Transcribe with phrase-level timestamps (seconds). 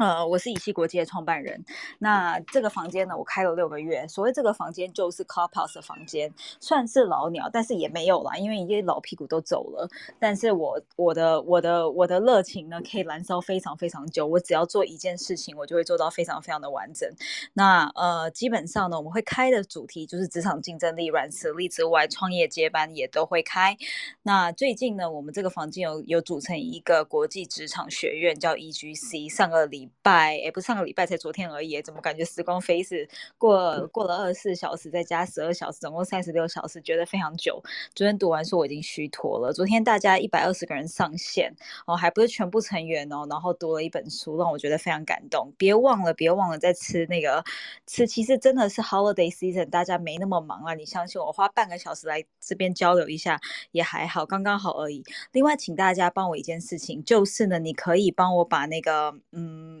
[0.00, 1.62] 呃，我是乙烯国际的创办人。
[1.98, 4.08] 那这个房间呢，我开了六个月。
[4.08, 9.86] 所谓这个房间就是 Clubhouse 的房间，算是老鸟，但是也没有啦，因为一些老屁股都走了。
[10.18, 14.26] 但是我我的我的我的热情呢，可以燃烧非常非常久。
[14.26, 17.06] 我只要做一件事情，我就会做到非常非常的完整。
[17.52, 23.76] 那呃，基本上呢，我们会开的主题就是职场竞争力、软实力之外，创业接班也都会开。
[24.22, 29.28] 那最近呢，我们这个房间有有组成一个国际职场学院，叫 EGC。
[29.28, 33.08] 上个礼拜，也，不是上个礼拜，才昨天而已，怎么感觉时光飞逝？
[33.38, 37.62] 过过了二十四小时，再加十二小时，总共三十六小时，觉得非常久。
[37.94, 39.52] 昨天读完书，我已经虚脱了。
[39.52, 41.54] 昨天大家一百二十个人上线，
[41.86, 45.52] 哦，还不是全部成员哦，然后读了一本书，让我觉得非常感动。
[45.58, 47.44] 别忘了，别忘了在吃那个
[47.86, 50.74] 吃，其实真的是 holiday season，大家没那么忙啊。
[50.74, 53.38] 你相信我，花半个小时来这边交流一下
[53.72, 55.04] 也还好，刚刚好而已。
[55.32, 59.79] 另外，请大家帮我一件事情，就是呢，你可以帮我把那个，嗯。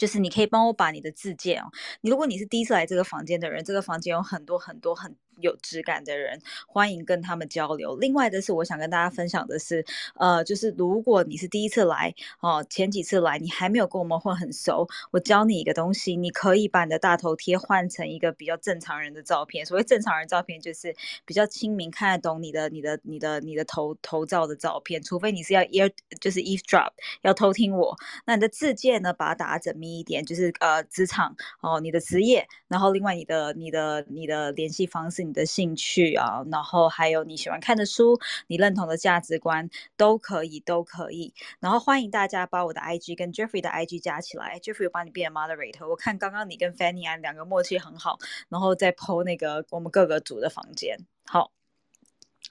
[0.00, 1.66] 就是你可以帮我把你的自荐哦，
[2.00, 5.14] 你如果你是第一次来这个房间的人，这个房间有很多很多很。
[5.40, 7.96] 有质感的人，欢迎跟他们交流。
[7.96, 9.84] 另外的是，我想跟大家分享的是，
[10.16, 19.64] 呃，就是如果你是第一次来哦，前几次来你还没有跟我们混很熟，我教你一个东西，你可以把你的大头贴换成一个比较正常人的照片。
[19.64, 25.00] 所谓正常人照片，就是比较亲民、看得懂你的、你的、你的、你的头头照的照片。
[25.02, 26.90] 除非你是要 ear，就是 eavesdrop，
[27.22, 27.96] 要偷听我。
[28.26, 35.20] 那你的字件呢，把它打缜密一点，就是呃，职场哦，你的职业，然后另外你的、你的、你的联系方式。
[35.30, 41.32] 你的兴趣啊，然后还有你喜欢看的书，你认同的价值观都可以，都可以。
[41.60, 45.88] 然后欢迎大家把我的 IG 跟 Jeffrey 的 IG 加起来，Jeffrey 我帮你变 moderator。
[45.88, 51.52] 我看刚刚你跟 Fanny 啊两个默契很好，然后再 PO 那个我们各个组的房间，好。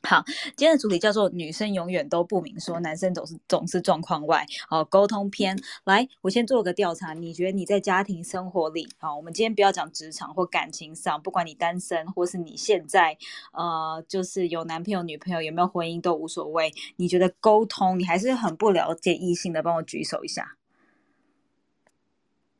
[0.02, 0.23] 好，
[0.55, 4.45] 今天的主题叫做“女生永远都不明说，男生总是总是状况外”。
[4.67, 5.61] 好，沟通篇。
[5.83, 13.17] 来，我先做个调查，你觉得你在家庭生活里，好，我们今天不要讲职场或感情上，不管你单身或是你现在，
[13.52, 16.74] 呃，就是有男朋友、女朋友，有没有婚姻都无所谓。
[16.95, 20.56] 你觉得沟通，你还是很不了解异性的，帮我举手一下。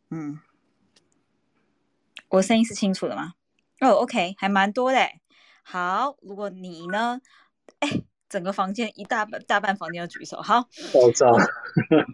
[0.10, 0.40] 嗯，
[2.28, 3.36] 我声音是清楚的吗？
[3.80, 5.00] 哦，OK，还蛮多的。
[5.72, 7.22] 好，如果你呢？
[7.78, 7.88] 哎，
[8.28, 10.42] 整个房间一大半大半房间要举手。
[10.42, 11.28] 好，爆炸，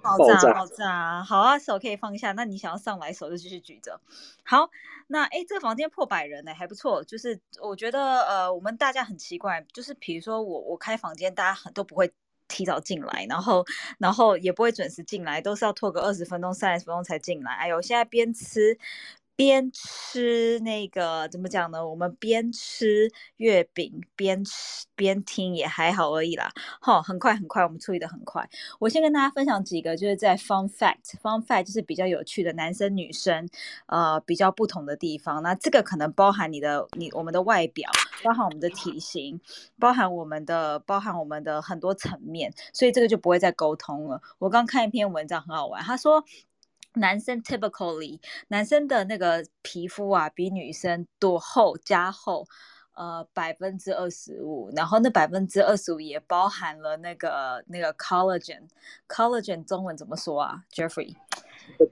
[0.04, 1.24] 爆 炸，爆炸。
[1.24, 2.34] 好啊，手可以放下。
[2.34, 4.02] 那你想要上来，手就继续举着。
[4.44, 4.70] 好，
[5.08, 7.02] 那哎，这个房间破百人呢，还不错。
[7.06, 12.12] 就是我觉得，呃，我们大家很奇怪，就是比如说我我开房间，大家很都不会
[12.50, 13.66] 提早进来，然后
[14.00, 17.54] 然后也不会准时进来，都是要拖个二十分钟、三十分钟才进来。
[17.54, 18.78] 哎呦，现在边吃。
[19.36, 21.88] 边吃那个怎么讲呢？
[21.88, 26.52] 我们边吃月饼边吃边听也还好而已啦。
[26.80, 28.50] 好，很快很快，我们处理的很快。
[28.80, 33.50] 我先跟大家分享几个，就是在 fun fact，fun fact 就是比较有趣的男生女生
[33.88, 35.44] 呃比较不同的地方。
[35.44, 37.92] 那这个可能包含你的你我们的外表，
[38.24, 39.40] 包含我们的体型，
[39.78, 44.22] 包含我们的包含我们的很多层面，所以这个就不会再沟通了。
[44.38, 46.24] 我刚看一篇文章很好玩，他说。
[46.96, 52.46] 男生 typically 男生的那个皮肤啊，比女生多厚加厚，
[52.94, 54.72] 呃，百分之二十五。
[54.76, 61.14] 然后那百分之二十五也包含了那个那个 collagen，collagen 中文怎么说啊？Jeffrey，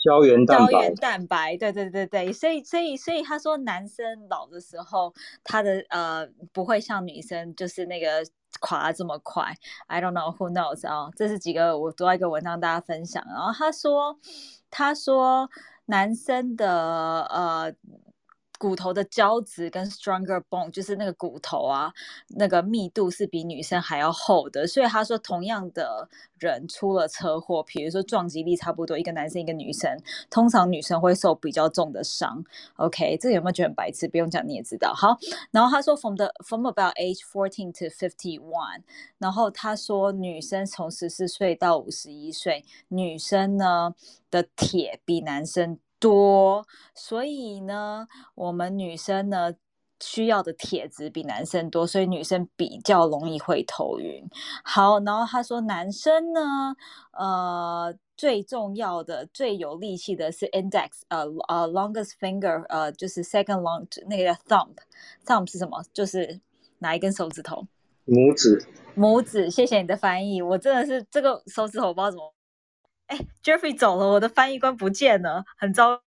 [0.03, 0.71] 胶原蛋白。
[0.71, 2.33] 胶原蛋白，对对对对。
[2.33, 8.25] 所以所以所以他说，男生老的时候，他的呃不会像女生就是那个。
[8.59, 9.51] 垮这么快
[9.87, 13.21] ，I don't know who knows 啊，这是几个我读到一个文章，大家分享。
[13.25, 14.17] 然后他说，
[14.73, 15.49] 他说
[15.85, 17.73] 男生的呃。
[18.63, 21.91] 骨头的胶质跟 stronger bone 就是那个骨头啊，
[22.29, 24.65] 那个密度是比女生还要厚的。
[24.65, 26.07] 所以他说，同样的
[26.39, 32.41] 人出了车祸，比如说撞击力差不多，一个男生一个女生，通常女生会受比较重的伤。
[32.77, 34.07] OK，这有没有觉得很白痴？
[34.07, 34.93] 不用讲你也知道。
[34.93, 35.17] 好，
[35.51, 38.83] 然后他说，from the from about age fourteen to fifty one，
[39.17, 43.93] 然后他说，女生从十四岁到五十一岁，女生呢
[44.31, 45.77] 的铁比男生。
[46.03, 48.05] 多，所以呢，
[48.35, 49.53] 我们女生呢
[50.01, 54.27] 需要的帖子比男生多，所以女生比较容易会头晕。
[54.65, 56.75] 好，然后他说男生呢，
[57.13, 65.81] 呃，最重要的、最有力气的是 index，呃呃，longest finger，呃，就是 second long 那个 thumb，thumb 是什么？
[65.93, 66.41] 就是
[66.79, 67.65] 哪一根手指头？
[68.05, 68.61] 拇指。
[68.97, 72.32] 拇指，谢谢你的翻译，我真的是这个手指头我不知道怎么。
[73.13, 76.01] 哎，Jeffrey 走了，我的翻译官不见了，很糟。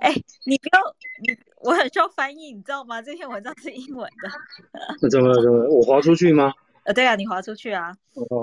[0.00, 0.12] 哎，
[0.44, 0.80] 你不要，
[1.22, 3.00] 你我很需要翻译，你知道吗？
[3.00, 4.28] 这篇文章是英文的。
[5.08, 5.66] 怎么怎么？
[5.70, 6.52] 我划出去吗？
[6.84, 7.96] 呃，对啊，你划出去啊，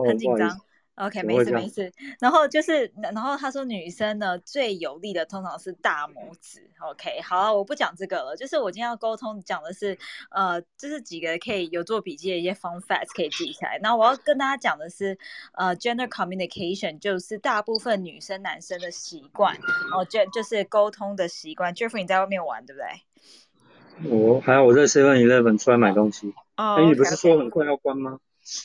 [0.07, 0.49] 很紧张。
[0.99, 1.93] OK，没事没事。
[2.19, 6.69] 然后就是，然后他说女生呢最有力的通常是大拇指。
[6.79, 8.35] OK，好，我不讲这个了。
[8.35, 9.97] 就是我今天要沟通讲的是，
[10.29, 13.79] 呃，就是几个可以有做笔记的一些 fun facts 可以记起来。
[13.81, 15.17] 那我要跟大家讲的是，
[15.53, 19.55] 呃，gender communication 就是大部分女生男生的习惯
[19.95, 21.73] 哦，就就是沟通的习惯。
[21.73, 24.09] Jeffrey 你在外面玩对不对？
[24.09, 26.33] 我还有我在 Seven Eleven 出来买东西。
[26.57, 26.75] 哦。
[26.75, 28.19] 哎，你不是说很快要关吗？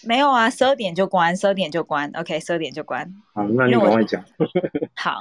[0.05, 3.15] 没有啊，十二点就关，十二点就关，OK，十二点就关。
[3.33, 4.25] 好，那你赶快讲。
[4.97, 5.19] 好，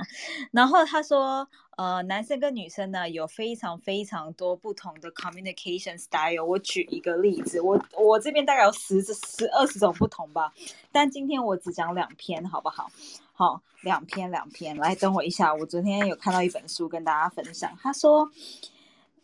[0.51, 6.45] 然后他说，呃，男生跟女生呢有非常非常多不同的 communication style。
[6.45, 10.53] 我举一个例子，我我这边大概有十十二十种不同吧，
[10.91, 12.89] 但今天我只讲两篇，好不好？
[13.33, 17.75] 好，两篇两篇，来等我一下，我昨天有看到一本书跟大家分享。
[17.81, 18.29] 他说，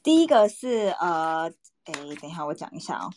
[0.04, 1.50] 第一个是呃，
[1.86, 3.14] 哎，等一下我讲一下哦。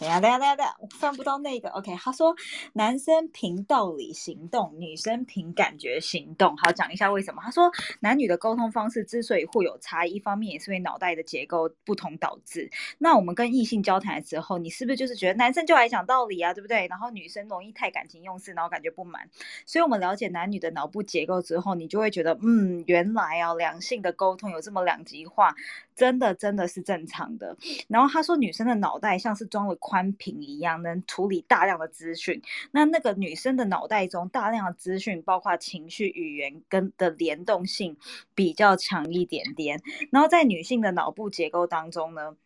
[0.00, 1.68] 等下，等下，等下，等下，我翻不到那个。
[1.68, 2.34] OK，他说
[2.72, 6.56] 男生凭道理行动，女生凭感觉行动。
[6.56, 7.42] 好，讲一下为什么。
[7.44, 7.70] 他说
[8.00, 12.70] 男女的沟通方式之所以会有差异，一方面也是因为脑袋的结构不同导致。
[12.96, 16.86] 那我们跟异性交谈的时候，你是不是就是觉得男生就爱讲道理啊，对不对？
[16.88, 19.28] 然后女生容易太感情用事，然后感觉不满。
[19.66, 25.54] 所以我们了解男女的脑部结构之后，你就会觉得，嗯，原来啊，两性的沟通有这么两极化。
[25.96, 27.54] 真的真的是正常的。
[27.86, 32.40] 然后他说，女生的脑袋像是装了宽屏一样，能处理大量的资讯。
[32.70, 37.96] 那那个女生的脑袋中大量的资讯，包括情绪、语言跟的联动性
[38.32, 39.82] 比较强一点点。
[40.12, 42.36] 然后在女性的脑部结构当中呢，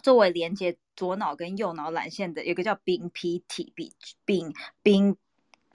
[0.00, 3.72] 作为连接左脑跟右脑缆线的，有个叫冰皮体，
[4.24, 5.16] 柄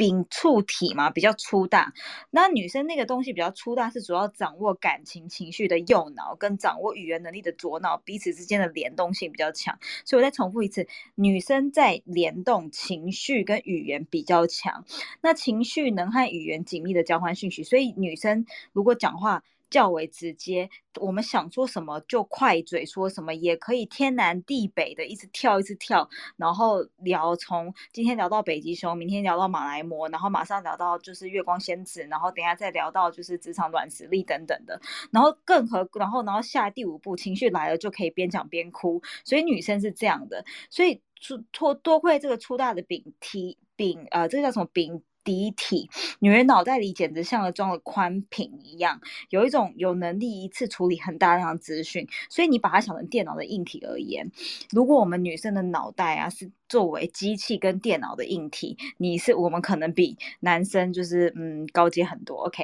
[0.02, 0.26] 丙。
[0.30, 1.94] 触体嘛比较粗大，
[2.30, 9.78] 那女生那个东西比较粗大，是主要掌握感情情绪的右脑跟掌握语言能力的左脑彼此之间的联动性比较强。
[10.06, 14.86] 所以我再重复一次，女生在联动情绪跟语言比较强，
[15.22, 19.44] 那情绪能和语言紧密的交换讯息，所以女生如果讲话。
[19.72, 20.70] 较为直接，
[21.00, 26.08] 我们想说什么就快嘴说什么，也可以天南地北的一直跳一直跳，
[26.38, 34.80] 然后聊从今天聊到北极熊，明天聊到马来貘，然后马上聊到就是月光仙子，然后等下再聊到就是职场软实力等等的，
[35.12, 45.02] 然后更何然后然后下第五步情绪来了就可以边讲边哭，所以女生是这样的，所以出多多亏这个粗大的饼体饼呃，这个叫什么饼？
[45.24, 45.90] 第一体，
[46.20, 54.32] 女人脑袋里简直像个装了宽屏一样，有一种有能力一次处理很大量的资讯，所以你把它想成电脑的硬体而言，
[54.72, 56.52] 如果我们女生的脑袋啊是。
[56.72, 62.64] 作为机器跟电脑的硬体，你是我们可能比男生就是嗯高阶很多，OK？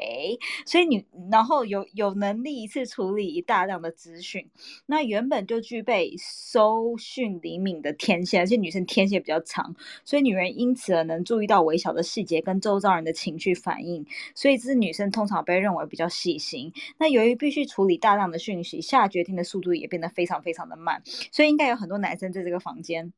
[0.65, 4.49] 所以你然后有有能力一次处理大量的资讯，
[4.85, 9.75] 那原本就具备收讯灵敏的天线，而且女生天线比较长，
[10.05, 16.71] 所以女人因此而能注意到微小的细节跟周遭人的情绪反应，所以这是女生通常被认为比较细心。
[16.97, 23.11] 那由于必须处理大量的讯息，下决定的速度也变得非常非常的慢，所以应该有很多男生在这个房间。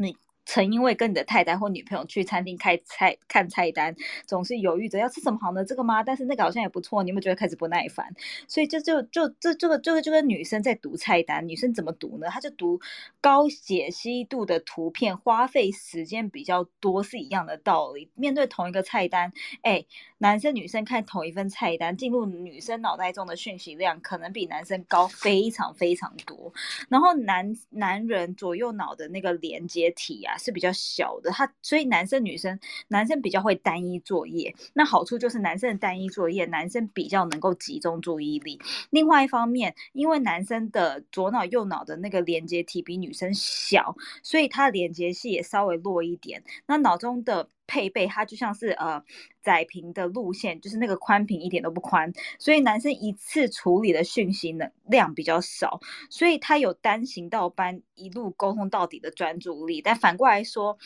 [0.00, 3.94] 你曾因为跟你的太太或女朋友去餐厅开菜看菜单，
[4.26, 5.64] 总是犹豫着要吃什么好呢？
[5.64, 6.02] 这个吗？
[6.02, 7.02] 但是那个好像也不错。
[7.02, 8.06] 你有没有觉得开始不耐烦？
[8.48, 12.26] 所以这就就这这个这个就跟女生在读菜单，女生怎么读呢？
[12.28, 12.80] 她就读
[13.20, 18.10] 高解析度的图片，花费时间比较多是一样的道理。
[18.14, 19.32] 面对同一个菜单，
[19.62, 19.84] 哎。
[20.22, 26.52] 男生女生看同一份菜单，进入女生脑袋中的讯息量可能比男生高非常非常多。
[26.90, 32.58] 然后男男人左右脑的那个连接体啊是比较小的，他所以男生女生
[32.88, 34.54] 男生比较会单一作业。
[34.74, 38.60] 那好处就是男生的单一作业，男生比较能够集中注意力。
[38.90, 46.42] 另外一方面，因为男生的左脑右脑的那个连接体比女生小，所以他连接系也稍微弱一点。
[46.66, 49.00] 那脑中的配备它就像是呃
[49.40, 59.80] 窄屏的路线，就是那个宽屏一点都不宽，所以男生一次处理的讯息能量比较少，所以他有单行道般一路沟通到底的专注力。
[59.80, 60.76] 但反过来说。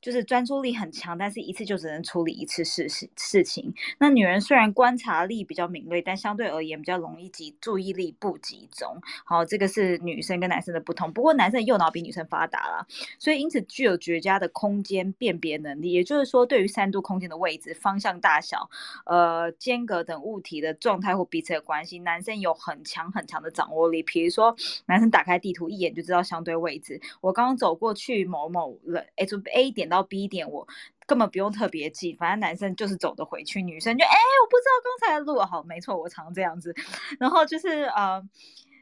[0.00, 3.74] 就是专注力很强，但是一次就只能处理一次事事事情。
[3.98, 8.96] 那女人虽然观察力比较敏锐，但相对而言比较容易集注意力不集中。
[9.24, 11.12] 好，这个是女生跟男生的不同。
[11.12, 12.86] 不过男生右脑比女生发达啦，
[13.18, 15.90] 所以因此具有绝佳的空间辨别能力。
[15.90, 18.70] 也就是说，对于三度空间的位置、方向、大小、
[19.04, 24.04] 呃间隔等物体的状态或彼此的关系，男生有很强很强的掌握力。
[24.04, 24.54] 比如说，
[24.86, 27.00] 男生打开地图一眼就知道相对位置。
[27.20, 29.87] 我刚刚走过去某某人 H A 点。
[29.88, 30.66] 到 B 点，我
[31.06, 36.74] 根本不用特别记，反正男生就是走的回去，女生就哎，我不知道刚才的路好，没错，我常这样子。
[37.18, 38.22] 然后就是呃，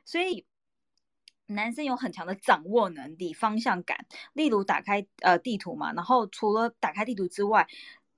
[0.04, 0.44] 所以
[1.46, 4.06] 男生有很强的掌握能力、方向感。
[4.32, 7.66] 例如打开呃地图嘛，然后除了打开地图之外，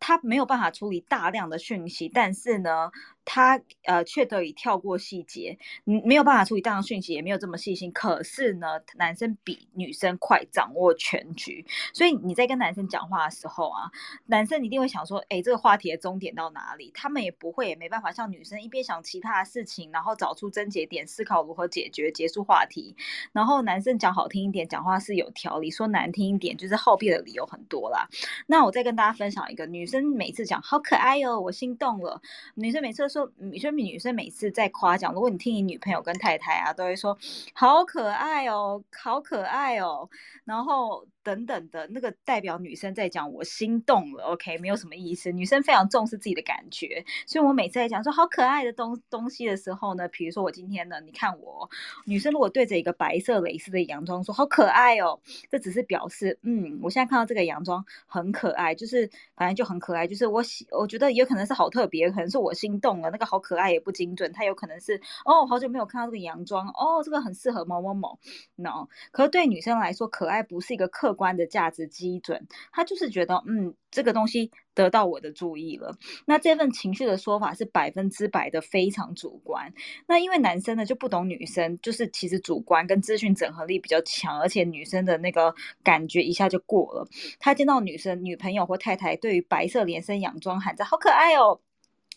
[0.00, 2.90] 他没有办法处理大量的讯息，但是呢。
[3.30, 7.92] 他呃却得以跳过细节，嗯，没有办法处理大量讯息，也没有这么细心。
[7.92, 13.90] 可是呢，男生比女生快掌握全局，所以你在跟男生讲话的时候啊，
[14.26, 16.90] 男生一定会想说，哎，这个话题的终点到哪里？
[16.94, 22.96] 他们也不会，也没办法像女生一边想其他的事情，然后找出症结点，思考如何解决，结束话题。
[23.32, 28.08] 然后男生讲好听一点，讲话是有条理；说难听一点，就是好辩的理由很多啦。
[28.46, 32.22] 那我再跟大家分享一个，女生每次讲好可爱哦，我心动了。
[32.54, 33.30] 女生每次说说。
[33.36, 37.16] 女生女生每次在夸奖，如果你听你女朋友跟太太啊，都会说
[37.52, 40.08] 好可爱哦，好可爱哦，
[40.44, 45.30] 然后等等的那个代表女生在讲我心动了，OK，没有什么意思。
[45.30, 51.68] 女生非常重视自己的感觉，所以我每次在讲说好可爱的东东西的时候呢，比如说我今天呢，你看我
[52.06, 55.20] 女生如果对着一个白色蕾丝的洋装说好可爱哦，
[55.50, 63.10] 这只是表示嗯，我现在看到这个洋装很可爱，就是反正就很可爱，就是我喜，我觉得也可能是好特别，可能是我心动了。
[63.10, 68.18] 那个好可爱也不精准，它有可能是哦，好久没有看到这个洋装哦，这个很适合某某某。
[68.56, 75.98] no，可是对女生来说，可爱不是一个客观的价值基准，他就是觉得嗯，这个东西得到我的注意了。
[76.24, 79.74] 那这份情绪的说法是百分之百的非常主观。
[80.06, 87.08] 那因为男生呢就不懂女生，就是其实主观跟资讯整合力比较强，而且女生的那个感觉一下就过了。
[87.40, 91.60] 他见到女生女朋友或太太对于白色连身洋装喊着好可爱哦。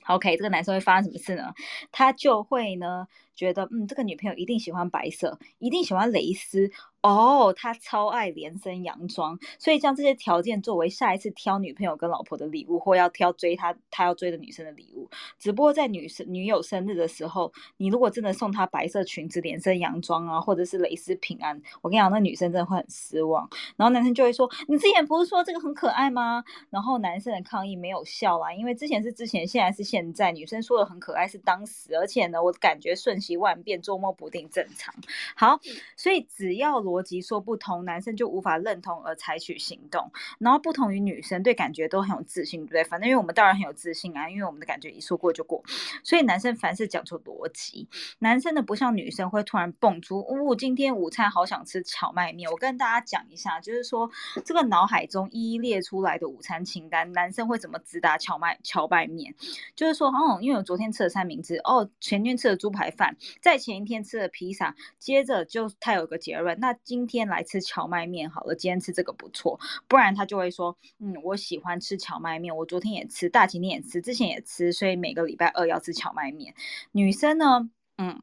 [0.08, 1.53] OK，这个男生会发生什么事呢？
[1.91, 3.08] 他就会呢。
[3.34, 6.70] 觉得嗯，这个女朋友一定喜欢白色，一定喜欢蕾丝
[7.01, 15.10] 哦，他超爱连身洋装，所以将这些条件作为下一次挑女朋友跟老婆的礼物，或要挑追他他要追的女生的礼物。
[15.39, 23.50] 只不过在女生女友生日的时候，你如果真的送她白色裙子、连身洋装啊，或者是蕾丝平安，我跟你讲，那女生真的会很失望。
[23.77, 30.31] 然后男生就会说：“你之前不是说这个很可爱吗？”然后男生的抗议没有效啊，因为之前是之前，现在是现在。
[30.31, 33.22] 女生说的很可爱是当时，而且呢，我感觉瞬。
[33.22, 34.91] 息万变，捉摸不定，正常。
[35.36, 35.60] 好，
[35.96, 40.12] 所以只要逻辑说不通，男生就无法认同而采取行动。
[40.39, 42.83] 然后不同于女生，对感觉都很有自信，对不对？
[42.83, 45.63] 反正因为我们当然很有自信啊，因为我们的感觉一说过就过。
[46.03, 47.88] 所以男生凡事讲求逻辑，
[48.19, 52.50] 男生的不像女生会突然蹦出，哦，今天午餐好想吃荞麦面。
[52.51, 54.10] 我跟大家讲一下，就是说
[54.43, 59.33] 这个脑海中一一列出来的午餐清单，男生会怎么直达荞麦荞麦面？
[59.75, 63.15] 就是说，哦，因为我昨天吃了三明治，哦，前天吃了猪排饭。
[63.41, 68.55] 在前一天吃了披萨，接着就他有个结论，那今天来吃荞麦面好了。
[68.55, 76.53] 今天吃这个不错，不然他就会说，嗯，我喜欢吃荞麦面，我昨天也吃，大前天也吃，之前也吃，所以每个礼拜二要吃荞麦面。
[76.91, 78.21] 女生呢，嗯。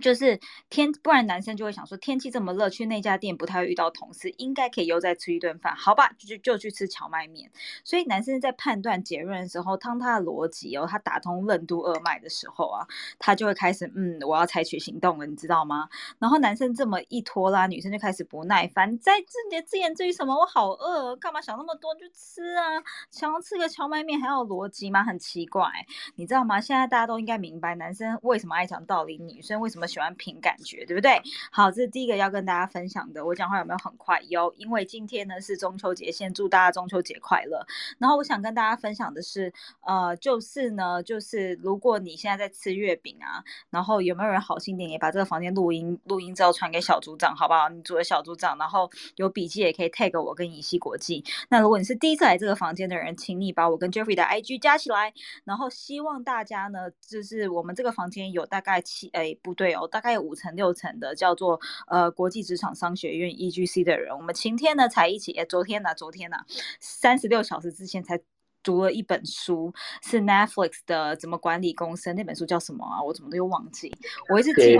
[0.00, 6.10] 就是天，不然男生就会想说，天气这么热，去那家店不太会遇到同事，应该可以又再吃一顿饭，好吧？
[6.18, 7.50] 就就就去吃荞麦面。
[7.84, 12.86] 所以男生在判断结论的时候，当他的逻辑哦，他打通任督二脉的时候啊，
[13.18, 15.88] 他就会开始，嗯，我要采取行动了，你知道吗？
[16.18, 22.82] 然后男生这么一拖拉，女生就开始不耐烦，在自己自言自语什么，我好饿，干嘛想那么多就吃啊？
[23.10, 25.04] 想要吃个荞麦面还要逻辑吗？
[25.04, 25.70] 很奇怪，
[26.16, 26.60] 你知道吗？
[26.60, 29.83] 现在大家都应该明白，男生为什么爱讲道理，女生为什么？
[29.86, 31.20] 喜欢凭感觉，对不对？
[31.50, 33.24] 好，这是第一个要跟大家分享的。
[33.24, 34.20] 我讲话有没有很快？
[34.28, 37.66] 有，因为今天呢是中秋节，先祝大家中秋节快乐。
[37.98, 47.68] 然后我想跟大家分享的是，呃，就是呢，就是如果你现在在吃月饼啊，然后有没有人好心点也把这个房间录音录音之后传给小组长，好不好？
[47.68, 51.22] 你组的小组长，然后有笔记也可以 tag 我跟乙烯国际。
[51.50, 55.12] 那如果你是第一次来这个房间的人，请你把我跟 Jeffrey 的 IG 加起来。
[55.44, 59.73] 然后希望大家呢，就是我们这个房间有大概七，哎，不对。
[59.74, 66.38] 有大概有五层六层的叫做呃国际职场商学院 EGC 的人，我们今天呢才一起，哎，昨天呢，昨天呢，
[66.80, 68.20] 三十六小时之前才。
[68.64, 73.00] 读了一本书，是 Netflix 的怎么管理公司那本书叫什么啊？
[73.00, 73.92] 我怎么都又忘记。
[74.30, 74.76] 我一直记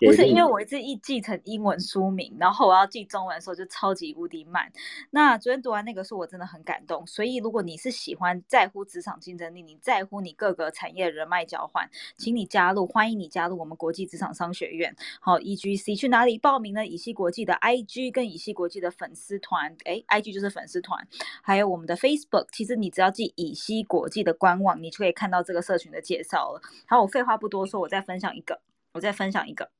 [0.00, 4.70] 不是因为我一直一记成英文书名，然后我要记中文的时候就超级无敌慢。
[5.10, 7.06] 那昨天读完那个书，我真的很感动。
[7.06, 14.94] 所以如果你是喜欢在乎职场竞争力，你在乎你各个产业人脉交换，请你加入，欢迎你加入我们国际职场商学院。
[15.20, 16.84] 好，EGC 去哪里报名呢？
[16.84, 21.06] 以西国际的 IG 跟以西国际的粉丝团，哎，IG 就是粉丝团，
[21.40, 22.48] 还有我们的 Facebook。
[22.50, 22.90] 其实你。
[22.96, 26.62] 只要记乙烯国际的官网，你就可以看到这个社群的介绍了。
[26.88, 28.62] 好，我废话不多说，我再分享一个，
[28.94, 29.70] 我再分享一个。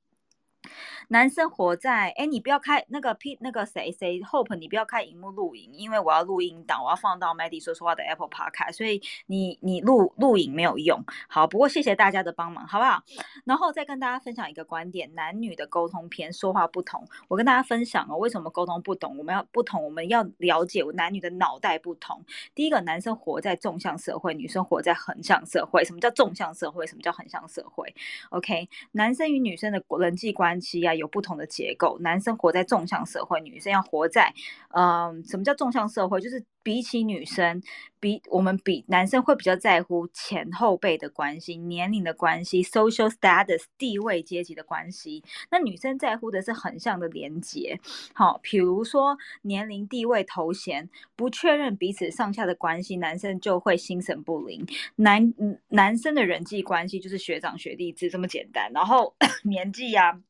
[1.09, 11.01] 男生活在哎，你不要开那个 P 那个谁谁 Hope，你不要开荧幕录影，因为我要录音档，我要放到 Maddy 说说话的 Apple Podcast，所以你你录录影没有用。
[11.29, 13.03] 好，不过谢谢大家的帮忙，好不好？
[13.45, 17.07] 然后再跟大家分享一个观点，男女的沟通篇，说话不同。
[17.29, 19.17] 我跟大家分享哦，为什么沟通不懂？
[19.17, 22.21] 我们要不同，我们要了解男女的脑袋不同。
[22.53, 25.85] 第一个，男生活在纵向社会，女生活在横向社会。
[25.85, 26.85] 什么叫纵向社会？
[26.85, 27.95] 什么叫横向社会
[28.31, 30.96] ？OK，男生与女生的人际关系啊。
[30.97, 34.33] 有不同的结构，男生活在纵向社会，女生要活在，
[34.75, 36.21] 嗯，什么叫纵向社会？
[36.21, 37.62] 就是比起女生，
[38.00, 45.23] 比我们比男生会比较在乎前后辈的关系、年龄的关系、social status 地位阶级的关系。
[45.50, 47.79] 那女生在乎的是横向的连接，
[48.15, 54.67] 好，比如说年龄、地位、头衔不确认彼此上下的关系，男生就会心神不宁。
[54.97, 55.33] 男
[55.69, 60.21] 男生的人际关系就是学长学弟制这么简单，然后 年纪呀。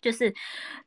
[0.00, 0.34] 就是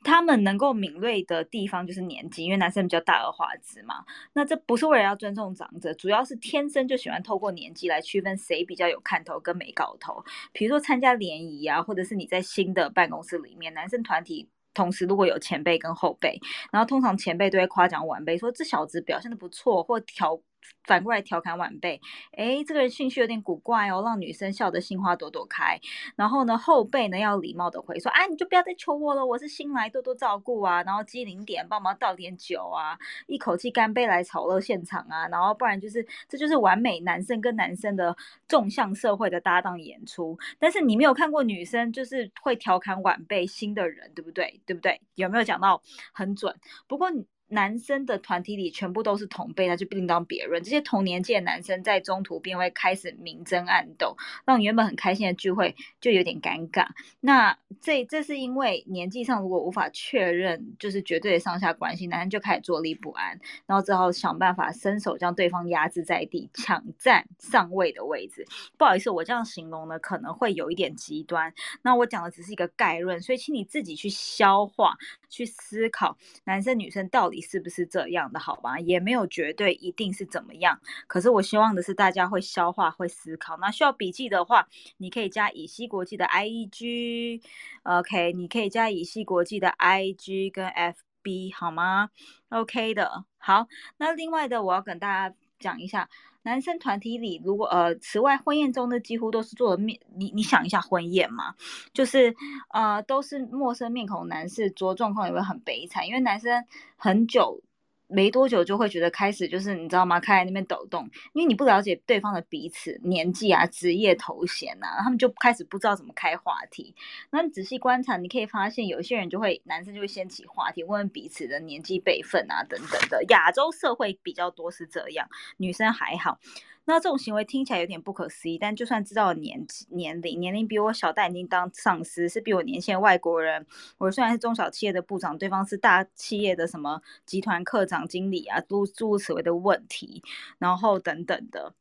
[0.04, 4.04] 他们能够敏锐的地方就是年纪，因为男生比较大而化之嘛。
[4.34, 10.24] 那这不是为了要尊重长者，主要是天生就喜欢透过年纪来区分谁比较有看头跟没搞头。
[10.52, 16.40] 比如说参加联谊啊，或者是你在新的办公室里面，男生团体同时如果有前辈跟后辈，
[16.72, 20.42] 然后通常前辈都会夸奖晚辈，说这小子表现的不错，或调。
[20.84, 22.00] 反过来调侃晚辈，
[22.34, 25.80] 哎，这个人兴趣有点古怪哦，让女生笑得心花朵朵开。
[26.16, 30.84] 然后呢，后辈呢要礼貌的回说，哎，你就不要再求我了，我是新来，多多照顾啊。
[30.84, 35.28] 然后机灵点，帮忙倒点酒啊，一口气干杯来炒热现场啊。
[35.30, 38.16] 然后不然就是，这就是完美男生跟男生的
[38.48, 40.38] 纵向社会的搭档演出。
[40.60, 44.62] 但是你没有看过女生就是会调侃晚辈新的人，对不对？
[44.66, 45.00] 对不对？
[45.16, 46.54] 有没有讲到很准？
[46.88, 47.10] 不过。
[47.54, 50.62] 男生的团体里全部都是同辈，那就另当别论。
[50.62, 56.88] 这些同年纪的男生在中途便会开始明争暗斗，让原本很开心的聚会就有点尴尬。
[57.22, 68.46] 那这这是因为年纪上如果无法确认就是绝对的上下关系，男生就开始坐立不安，然后只好想办法伸手将对方压制在地，抢占上位的位置。
[68.78, 71.54] 不好意思，我这样形容呢可能会有一点极端。
[71.82, 74.96] 那我讲的只是一个概论，所以请你自己去消化、
[75.34, 77.44] 去思考，男生女生到底。
[77.44, 78.40] 是不是这样的？
[78.40, 80.80] 好吧，也没有绝对一定是怎么样。
[81.08, 83.58] 可是我希望的是大家会消化、会思考。
[83.58, 92.10] 那需要笔记的话，你可以加乙烯国际的 I E G，OK，你可以加乙烯国际的 I G 跟 F B 好吗
[92.50, 93.68] ？OK 的，好。
[93.98, 96.10] 那另外的，我要跟大家讲一下。
[96.44, 101.56] 男生团体里，如果呃，此外婚宴中的几乎都是做面，你你想一下婚宴嘛，
[101.94, 102.36] 就是
[102.70, 106.64] 呃都是陌生面孔，男士，着状况也会很悲惨，因为男生
[106.96, 107.62] 很久。
[108.08, 110.20] 没多久就会觉得开始就是你知道吗？
[110.20, 116.94] 开在那边抖动，因为你不了解对方的彼此年纪啊、职业头衔呐，他们就开始不知道怎么开话题。
[117.32, 123.24] 那你仔细观察，你可以发现有些人就会男生就会掀起话题，问问彼此的年纪辈分啊等等的。
[123.30, 126.40] 亚洲社会比较多是这样，女生还好。
[126.86, 133.66] 那这种行为听起来有点不可思议，但就算知道年纪、年龄，年龄比我小，但已经当上司，是比我年轻的外国人。
[133.98, 140.22] 我虽然是中小企业的部长，对方是大企业的什么集团科长、经理啊，诸诸如此类的问题，
[140.58, 141.74] 然后等等的。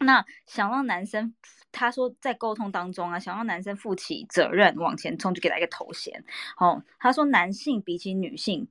[0.00, 1.34] 那想让男生，
[1.70, 6.24] 他说在沟通当中啊，想让男生负起责任往前冲，就给他一个头衔。
[6.58, 8.66] 哦，他说男性比起女性。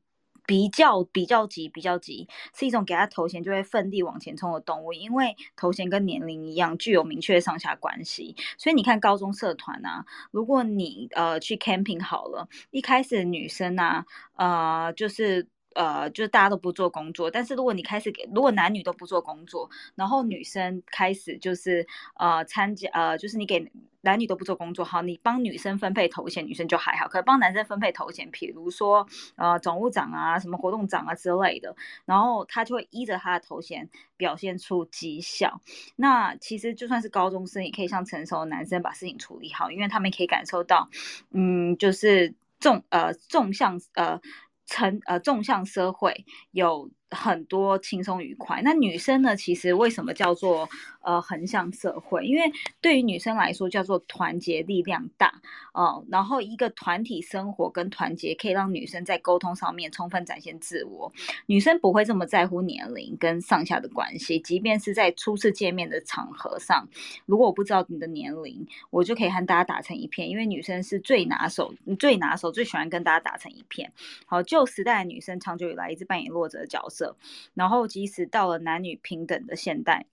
[0.50, 8.36] 比较比较急，比较急是一种给他头衔就会奋力往前冲的动物，因为头衔跟年龄一样具有明确上下关系。
[8.58, 14.04] 所以你看高中社团啊，如果你呃去 camping 好了，一开始女生啊，
[14.38, 15.48] 呃就是。
[15.76, 35.62] 呃，就是大家都不做工作，但是如果你开始给，如果男女都不做工作，然后女生开始就是呃参加呃，就是你给男女都不做工作，好，你帮女生分配头衔，女生就还好，可帮男生分配头衔，比如说呃总务长啊，什么活动长啊之类的，然后他就会依着他的头衔表现出绩效。
[35.96, 40.90] 那其实就算是高中生，也可以像成熟的男生把事情处理好，因为他们可以感受到，
[41.32, 44.20] 嗯，就是纵呃纵向呃。
[44.70, 46.90] 成呃，纵向社会有。
[47.12, 48.62] 很多轻松愉快。
[48.64, 49.36] 那女生呢？
[49.36, 50.70] 其实为什么叫做
[51.02, 52.26] 呃横向社会？
[52.26, 55.42] 因为对于女生来说，叫做团结力量大
[55.74, 56.06] 哦。
[56.10, 61.12] 然后一个团体生活跟团结，可以让女生在沟通上面充分展现自我。
[61.48, 66.88] 女生不会这么在乎年龄跟上下的关系，即便是在初次见面的场合上，
[67.26, 70.30] 如果我不知道你的年龄，我就可以和大家打成一片。
[70.30, 73.92] 因为女生是最拿手、最拿手、最喜欢跟大家打成一片。
[74.28, 76.99] 好，旧时代的女生长久以来一直扮演弱者的角色。
[77.54, 80.06] 然后，即使到了男女平等的现代，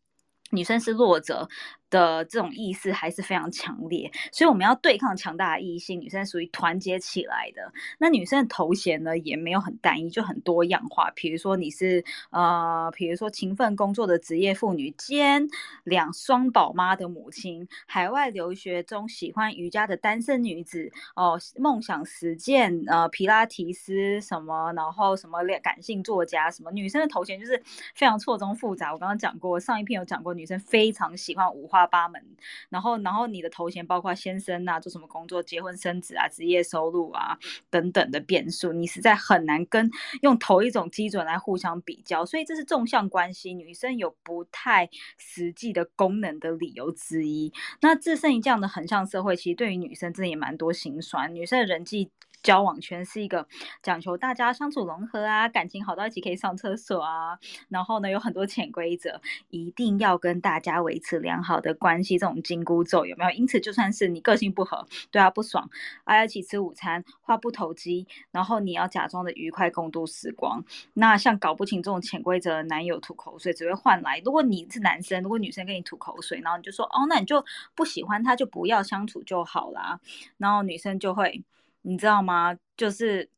[0.50, 1.48] 女生是弱者，
[1.88, 7.72] 的这种意识还是非常强烈，所以我们要对抗强大的异性，女生属于团结起来的。
[7.98, 11.10] 那女生的头衔呢，也没有很单一，就很多样化。
[11.14, 15.46] 比如说你是呃，比如说勤奋工作的职业妇女，兼
[15.84, 26.72] 两双宝妈的母亲，海外留学中喜欢瑜伽的单身女子，哦，梦想实践呃，皮拉提斯什么，然后什么感性作家什么。
[26.72, 27.62] 女生的头衔就是
[27.94, 28.92] 非常错综复杂。
[28.92, 31.75] 我刚刚讲过，上一篇有讲过，女生非常喜欢五花。
[31.76, 32.22] 花八门，
[32.70, 39.90] 然后，然后你的头衔包括先生啊，做什么工作，结婚生子啊，职业收入啊等等的变数，你实在很难跟
[40.22, 47.52] 用同一种基准来互相比较，所以这是纵向关系，女生有不太实际的功能的理由之一。
[47.82, 52.10] 那自身于这样的横向社会，其实对于女生真的也蛮多心酸，女生的人际。
[52.46, 53.48] 交往圈是一个
[53.82, 57.36] 讲求大家相处融合啊，感情好到一起可以上厕所啊，
[57.68, 63.30] 然后呢有很多潜规则，一定要跟大家维持良好的关系，这种紧箍咒有没有？
[63.32, 65.68] 因此就算是你个性不合，对他不爽，
[66.04, 70.64] 啊一起吃午餐，话不投机，然后你要假装的愉快共度时光。
[70.92, 79.98] 那像搞不清这种潜规则的男友吐口水，只会换来如果你是男生，如果女生跟你吐口水，然后你就说哦，那你就不喜欢他，就不要相处就好啦。
[80.38, 81.42] 然后女生就会。
[81.86, 82.58] 你知道吗？
[82.76, 83.30] 就是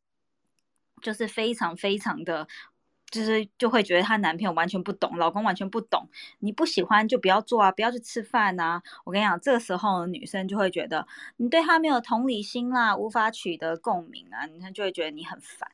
[1.02, 2.48] 就是非常非常的，
[3.11, 6.08] 就是就会觉得她男朋友完全不懂，老公完全不懂。
[6.40, 8.82] 你不喜欢就不要做啊，不要去吃饭呐。
[9.04, 11.06] 我跟你讲，这个时候女生就会觉得
[11.37, 15.70] 你对她没有同理心啦，无法取得共鸣啊，女生就会觉得你很烦。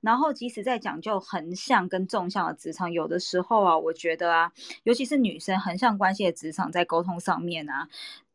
[0.00, 4.52] 然后即使在讲究横向跟纵向的职场，有的时候啊，我觉得啊，
[4.84, 7.88] 尤其是女生横向关系的职场，在沟通上面啊，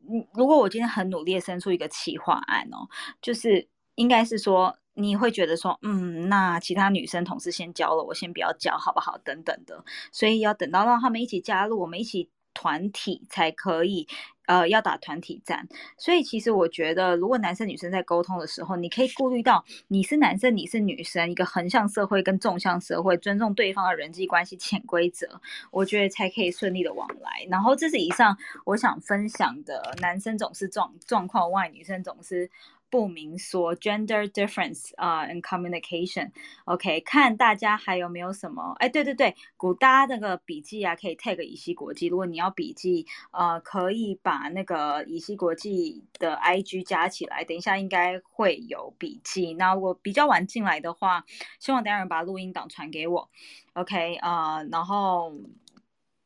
[0.08, 2.88] 嗯，如果我今天很努力的生出一个企划案哦，
[3.22, 3.68] 就是。
[3.96, 9.18] 应该是说，你会觉得说，嗯，那其他女生同事先交了，我先不要交，好不好？
[9.18, 14.06] 等等的，所以要等到让他们一起加入，我们一起团体才可以，
[14.46, 15.68] 呃，要打团体战。
[15.98, 25.40] 所以其实我觉得，如果男生女生在沟通的时候，你可以顾虑到你是男生，你是女生，一个横向社会跟纵向社会，尊重对方的人际关系潜规则，
[25.72, 27.44] 我觉得才可以顺利的往来。
[27.48, 32.50] 然后这是以上我想分享的，男生总是状状况外，女生总是。
[32.90, 38.74] 不明说 gender difference 啊，in communication，OK，看大家还有没有什么？
[38.78, 42.06] 哎，对对对，古大那个笔记啊，可以 tag 乙烯国际。
[42.06, 49.54] 如果你要笔记，呃，可以把那个乙烯国际的 IG 加起来，等一下应该会有笔记。
[49.54, 51.24] 那我比较晚进来的话，
[51.58, 53.28] 希望等下人把录音档传给我
[53.72, 55.32] ，OK 啊，然后。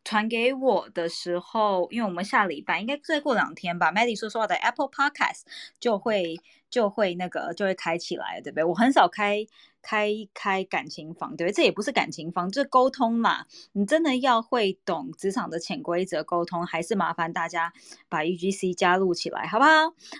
[0.08, 5.42] 传给我的时候，因为我们下礼拜应该再过两天吧，Maddy 说说的 Apple Podcast
[5.78, 6.40] 就会
[6.70, 8.64] 就会那个就会开起来，对不对？
[8.64, 9.46] 我很少开。
[9.82, 13.46] 开开感情房，对，这也不是感情房，这沟通嘛。
[13.72, 17.72] 你真的要会懂职场的潜规则沟通，还是麻烦大家
[18.08, 19.70] 把 E G C 加入起来，好不好？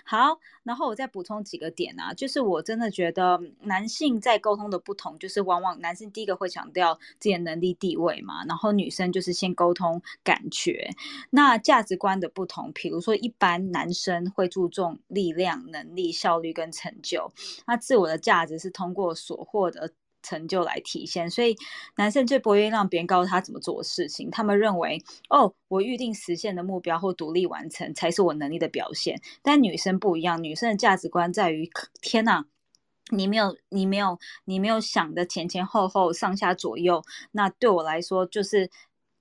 [0.05, 10.89] 好，然后我再补充几个点啊，就是我真的觉得男性在沟通的不同，就是往往男性第一个会强调自己的能力地位嘛，然后女生就是先沟通感觉。
[11.29, 17.31] 那价值观的不同，比如说一般男生会注重力量、能力、效率跟成就，
[17.67, 19.71] 那自我的价值是通过所获。
[19.71, 21.55] 得成就来体现，所以
[21.95, 24.29] 男生最不愿意让别人告诉他怎么做事情。
[24.29, 29.21] 他们认为，哦，我预定实现的目标或独立完成才是我能力的表现。
[29.41, 31.69] 但女生不一样，女生的价值观在于：
[32.01, 32.45] 天哪，
[33.11, 38.69] 你没有，你没有，你没有想的前前后后、上下左右，那对我来说就是。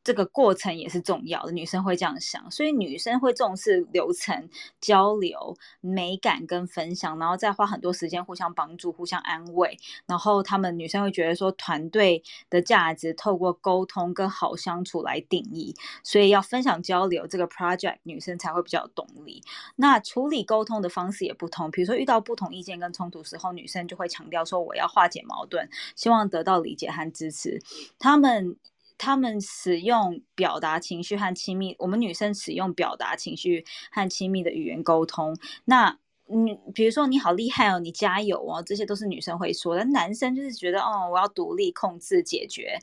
[0.09, 4.49] 这个过程也是重要的，女生会这样想，所以女生会重视流程、
[4.81, 9.79] 交流、美感跟分享，然后再花很多时间互相帮助、互相安慰。
[10.07, 19.43] 然后他们女生会觉得说，团队的价值透过沟通跟好相处来定义，所以要分享交流这个 project，女生才会比较有动力。
[19.77, 27.61] 那处理沟通的方式也不同，比如说遇到不同意见跟冲突时候，女生就会强调说，我要化解矛盾，希望得到理解和支持。
[27.99, 28.57] 他们。
[28.99, 35.37] 他们使用表达情绪和亲密，我们女生使用表达情绪和亲密的语言沟通。
[35.65, 35.99] 那，
[36.31, 39.83] 嗯，比如说你好厉害哦，你加油哦，这些都是女生会说的。
[39.85, 42.79] 男生就是觉得，哦，我要独立控制解决，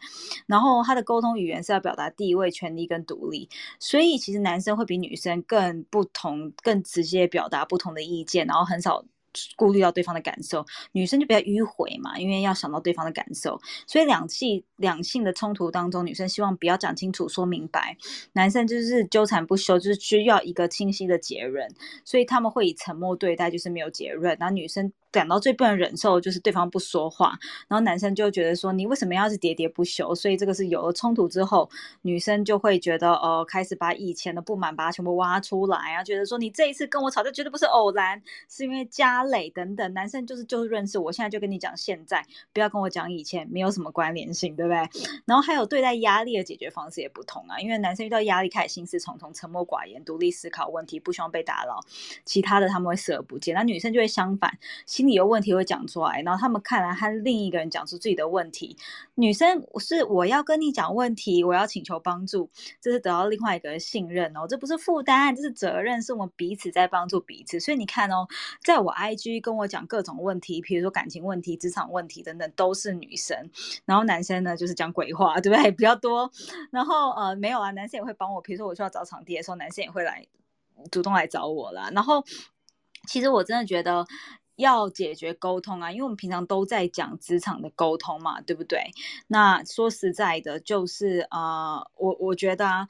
[0.48, 3.48] 然后他的沟通语言是要表达地位、权利跟独立。
[3.80, 9.06] 所以其实男生会比女生更不同，更直接表达不同的意见，然后很少。
[9.56, 17.98] 顾虑到对方的感受，女生就比较迂回嘛，因为要想到对方的感受，所以两性两性的冲突当中，女生希望不要讲清楚、说明白，
[18.34, 21.68] 男生就是纠缠不休，就是需要一个清晰的结论，
[22.04, 24.92] 所以他们会以沉默对待，就是没有结论，然后女生。
[25.16, 30.14] 感到最不能忍受的就是对方不说话，然后男生就觉得说你为什么要是喋喋不休？
[30.14, 31.70] 所以这个是有了冲突之后，
[32.02, 39.94] 女生就会觉得呃，开始把以前的不满把它全部挖出来啊，觉得说你这一次跟我吵架绝对不是偶然，是因为家累等等。
[39.94, 44.78] 男生就是就是认识我，现在就跟你讲现在，不要跟我讲以前，没有什么关联性，对不对？
[45.26, 51.80] 然后还有对待压力的解决方式也不同啊，因为男生遇到压力开始心事重重、沉默寡言、独立思考问题，不希望被打扰，
[52.26, 53.56] 其他的他们会视而不见。
[53.56, 58.78] 那女生就会相反，心里有问题会讲出来，然后他们看来和另一个人讲出自己的问题。
[59.16, 62.50] 女生是我要跟你讲问题，我要请求帮助，
[62.82, 67.60] 这是得到另外一个信任哦，这不是负担，这是责任，是我们彼此在帮助彼此。
[67.60, 68.28] 所以你看哦，
[68.62, 73.50] 在我 IG 跟我讲各种问题，比如说感情问题、职场问题等等，都是女生，
[73.86, 75.72] 然后男生呢就是讲鬼话，对不对？
[75.72, 76.32] 比较多。
[76.72, 80.26] 然后呃没有啊，男生也会帮我，比如说我需要找场地的时候，男生也会来
[80.92, 81.90] 主动来找我啦。
[81.94, 82.24] 然后
[83.08, 84.06] 其实我真的觉得。
[84.56, 88.92] 要解决沟通啊，因为我们平常都在讲职场的沟通嘛，对不对？
[89.28, 92.88] 那说实在的，就是呃，我我觉得啊，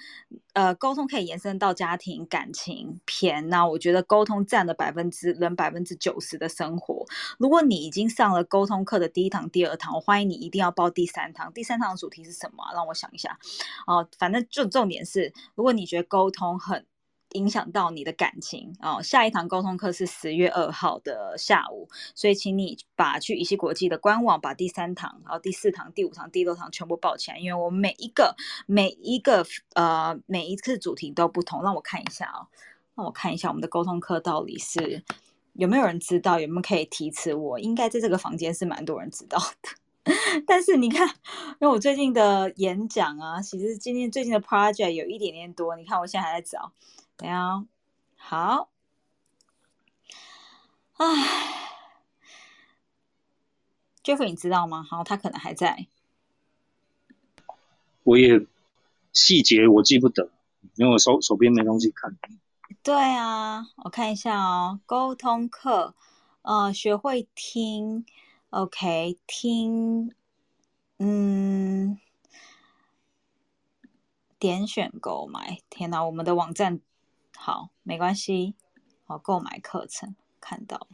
[0.54, 3.50] 呃，沟通可以延伸到家庭、感情、偏。
[3.50, 7.06] 那我觉得沟通占了百分之人百分之九十的生活。
[7.38, 11.52] 如果你已经上了沟通课的第一堂、第二堂，我欢迎你一定要报第三堂。
[11.52, 12.64] 第三堂的主题是什么？
[12.74, 13.38] 让我想一下。
[13.88, 16.86] 哦，反正就重点是，如果你觉得沟通很。
[17.36, 19.02] 影响到你的感情哦。
[19.04, 31.62] 下一堂沟通课是十月二号的下午，所以请你把去乙烯国际的官网把第三堂、然后第四堂、第五堂、第六堂全部报起来，因为我每一个每一个呃每一次主题都不同。
[31.66, 32.46] 让我看一下哦，
[32.96, 35.04] 让我看一下我们的沟通课到底是
[35.54, 37.34] 有没有人知道，有没有可以提词？
[37.34, 39.70] 我应该在这个房间是蛮多人知道的，
[40.46, 46.72] 但是你看，因为我最近的演讲啊，其实今天最近的 project 有一点点多，你看我现在还在找。
[47.18, 47.66] 等下，
[48.18, 48.70] 好，
[50.98, 51.08] 唉
[54.04, 54.86] ，Jeff，你知道吗？
[54.88, 55.88] 好，他可能还在。
[58.04, 58.46] 我也
[59.12, 60.30] 细节我记不得，
[60.76, 62.16] 因为我手手边没东西看。
[62.84, 65.96] 对啊，我看一下哦，沟通课，
[66.44, 68.06] 呃，学会听
[68.56, 70.16] ，OK，听，
[70.98, 72.00] 嗯，
[74.40, 75.60] 点选购买。
[75.70, 76.80] 天哪，我们的网站。
[77.36, 78.56] 好，没关系。
[79.04, 80.88] 好，购买课程看到了。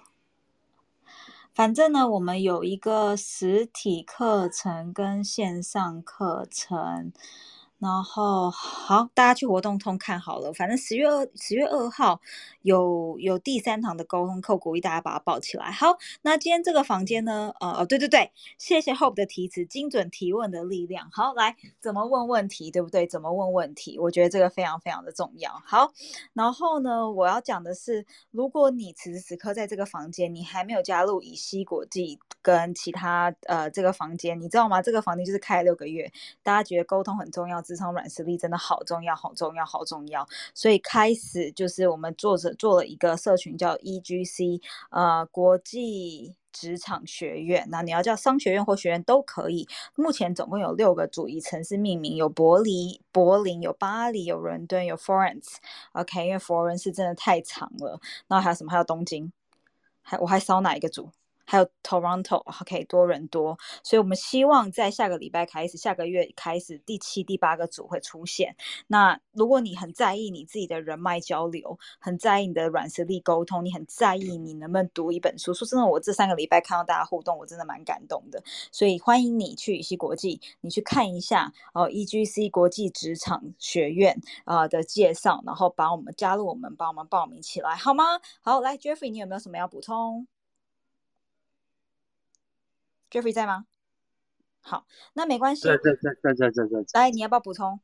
[1.54, 7.14] 反正呢，我们有一个实体课程跟线上课程。
[7.82, 10.54] 然后好，大家去活动通看好了。
[10.54, 12.22] 反正十月二十月二号
[12.62, 15.72] 有有第三堂的沟通课，鼓励大家把它报起来。
[15.72, 17.52] 好，那今天这个房间呢？
[17.60, 21.10] 呃哦，对对对，谢谢 Hope 的提词，精准提问的力量。
[21.12, 23.08] 好，来怎么问问题，对不对？
[23.08, 23.98] 怎么问问题？
[23.98, 25.52] 我觉得这个非常非常的重要。
[25.66, 25.92] 好，
[26.34, 34.84] 然后呢，我要讲的是，如果你此时此刻在这个房间，你还没有加入乙烯国际跟其他呃这个房间，你知道吗？
[34.84, 36.12] 这个房间就是开了六个月，
[36.44, 37.60] 大家觉得沟通很重要。
[37.72, 40.28] 职场软实力真的好重要，好重要，好重要。
[40.54, 47.66] 所以开始就是我们做着做了一个社群，叫 EGC，呃，国际职场学院。
[47.70, 49.66] 那你要叫商学院或学院都可以。
[49.96, 55.56] 目前总共有六个主以城市命名，有柏林、柏林，有巴黎，有伦敦，有 Florence。
[55.94, 58.02] OK，因为佛伦是真的太长了。
[58.28, 58.72] 那还有什么？
[58.72, 59.32] 还有东京。
[60.02, 61.10] 还我还少哪一个组？
[61.52, 68.56] 还有 Toronto，OK，多人多，所以我们希望在下个礼拜开始，下个月开始，第七、第八个组会出现。
[68.88, 75.54] 那如果你很在意你自己的人脉交流，很在意你的软实力沟通，你很在意你能不能读一本书。
[75.54, 78.42] 说真的，我这三个礼拜看到大家互动，我真的蛮感动的。
[78.72, 88.22] 所以欢迎你去羽西国际，你去看一下哦，EGC 国际职场学院啊的介绍，然后把我们加入我们，帮我们报名起来，好吗？
[88.40, 90.26] 好，来 Jeffrey，你有没有什么要补充
[93.12, 93.66] ？Jeffrey 在吗？
[94.62, 95.64] 好，那没关系。
[95.68, 97.00] 在在在在在在在。
[97.02, 97.80] 来，你要不要补充？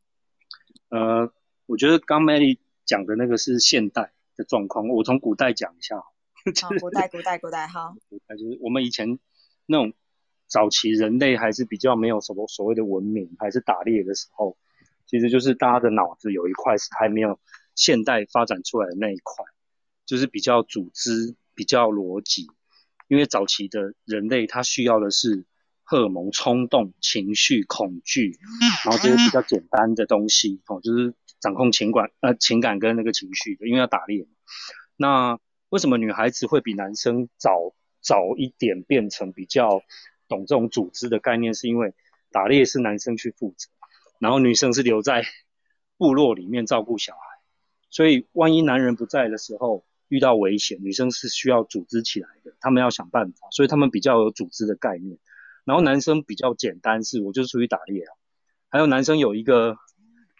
[0.89, 1.31] 呃，
[1.65, 5.97] 我觉得刚 Mary 讲的那个是现代的状况，我从古代讲一下。
[6.63, 7.93] 好，古代古代古代哈。
[8.09, 9.19] 古代就是我们以前
[9.65, 9.93] 那种
[10.47, 14.55] 早期人类还是比较没有什么所谓的文明，还是打猎的时候，
[15.05, 17.37] 其实就是大家的脑子有一块是还没有
[17.75, 19.43] 现代发展出来的那一块，
[20.05, 22.47] 就是比较组织、比较逻辑。
[23.07, 25.45] 因为早期的人类，他需要的是
[25.83, 28.37] 荷尔蒙、冲动、情绪、恐惧，
[28.85, 33.67] 然后这些比较简单的东西，哦，就是掌控情感、呃情感跟那个情绪的。
[33.67, 34.27] 因为要打猎，
[34.97, 35.39] 那
[35.69, 39.81] 为什么女孩子会比男生早早一点变成比较
[40.27, 41.53] 懂这种组织的概念？
[41.53, 41.93] 是因为
[42.31, 43.69] 打猎是男生去负责，
[44.19, 45.23] 然后女生是留在
[45.97, 47.19] 部落里面照顾小孩，
[47.89, 55.17] 所以万一男人不在的时候，遇到危险，女生是需要组织起来的，他们要想办法，所以他们比较有组织的概念。
[55.65, 58.13] 然后男生比较简单，是我就是出去打猎啊。
[58.69, 59.77] 还有男生有一个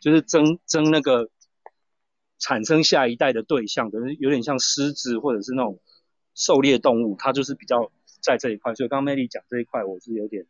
[0.02, 1.30] 就是争争那个
[2.40, 5.80] 产生下一代的对象，可能有点像狮子或者是那种
[6.34, 8.74] 狩猎动物，他就是比较在这一块。
[8.74, 10.46] 所以刚刚 Melly 讲这一块，我是有点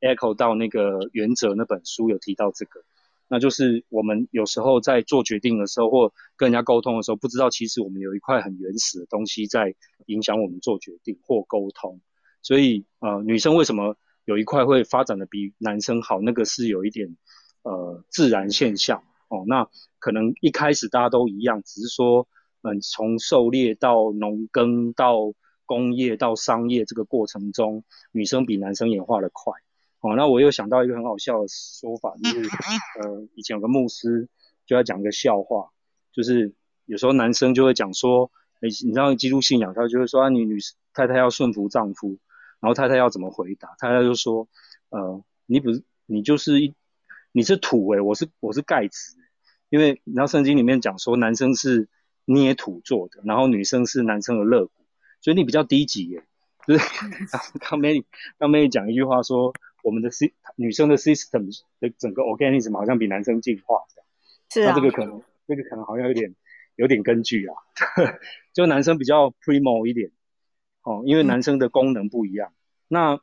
[0.00, 2.84] echo 到那个原则那本书有提到这个。
[3.32, 12.02] 那就是我们有时候在做决定的时候，或跟人家沟通的时候，不知道其实我们有一块很原始的东西在影响我们做决定或沟通。
[12.42, 16.20] 所以呃，女生为什么有一块会发展的比男生好？
[16.20, 17.16] 那个是有一点
[17.62, 19.44] 呃自然现象哦。
[19.46, 19.66] 那
[19.98, 22.28] 可能一开始大家都一样，只是说
[22.60, 25.32] 嗯，从狩猎到农耕到
[25.64, 29.54] 工业到商业这个过程中，女生比男生演化的快。
[30.02, 32.50] 哦，那我又想到一个很好笑的说法，就是
[33.00, 34.28] 呃，以前有个牧师
[34.66, 35.70] 就要讲一个笑话，
[36.12, 36.52] 就是
[36.86, 40.58] 有时候男生就会讲说，你你知道基督信仰，他就会说啊，你女
[40.92, 42.18] 太太要顺服丈夫，
[42.58, 43.76] 然后太太要怎么回答？
[43.78, 44.48] 太太就说，
[44.88, 46.74] 呃，你不是你就是一
[47.30, 49.14] 你是土诶，我是我是盖子，
[49.68, 51.88] 因为你知道圣经里面讲说，男生是
[52.24, 54.72] 捏土做的，然后女生是男生的肋骨，
[55.20, 56.24] 所以你比较低级耶。
[56.66, 56.84] 就是
[57.60, 58.04] 刚妹
[58.36, 59.54] 刚妹讲一句话说。
[59.82, 64.06] 我们的 sy 女生的 system 的整个 organism 好像比男生进化这样，
[64.48, 66.34] 是啊，那这个可能这个可能好像有点
[66.76, 67.54] 有点根据啊，
[68.54, 70.10] 就男生比较 primo 一点，
[70.82, 72.54] 哦，因为男生的功能不一样。
[72.88, 73.20] 那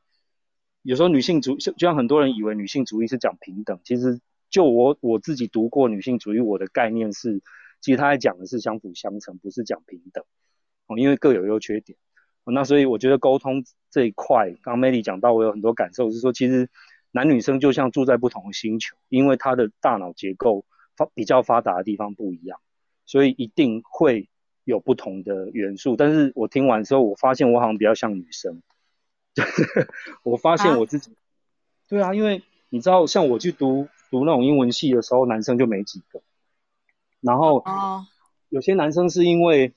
[0.81, 4.19] 有时候女性主就像很多人以为女性主义是讲平等，其实
[4.49, 7.41] 就我我自己读过女性主义，我的概念是，
[7.81, 10.23] 其实它在讲的是相辅相成，不是讲平等，
[10.87, 11.97] 哦，因为各有优缺点。
[12.45, 16.67] 那所以我觉得沟通这一块，刚刚 Melly 讲到，我有很多感受，是说其实
[17.11, 20.65] 男女生就像住在不同的星球，因为他的大脑结构
[20.97, 22.59] 发比较发达的地方不一样，
[23.05, 24.29] 所以一定会
[24.63, 25.95] 有不同的元素。
[25.95, 28.63] 但是我听完之后，我发现我好像比较像女生，
[30.23, 31.15] 我发现我自己，
[31.87, 36.21] 对啊，因为你知道，像我去读读那种英文系的时候，男生就没几个，
[37.21, 37.63] 然后
[38.49, 39.71] 有些男生是因为。